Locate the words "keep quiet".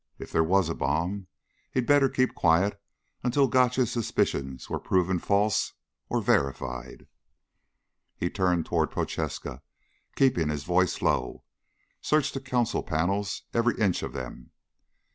2.09-2.81